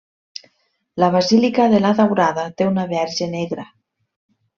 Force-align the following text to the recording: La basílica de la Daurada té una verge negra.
La 1.03 1.09
basílica 1.15 1.67
de 1.73 1.81
la 1.83 1.91
Daurada 1.99 2.45
té 2.61 2.67
una 2.71 2.87
verge 2.95 3.29
negra. 3.35 3.67